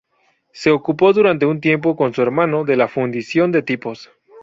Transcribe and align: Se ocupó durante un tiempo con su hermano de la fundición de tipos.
Se 0.51 0.71
ocupó 0.71 1.13
durante 1.13 1.45
un 1.45 1.61
tiempo 1.61 1.95
con 1.95 2.11
su 2.15 2.23
hermano 2.23 2.63
de 2.63 2.75
la 2.75 2.87
fundición 2.87 3.51
de 3.51 3.61
tipos. 3.61 4.09